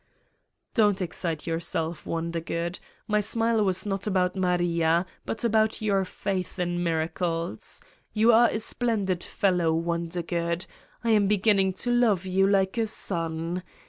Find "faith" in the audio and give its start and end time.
6.05-6.57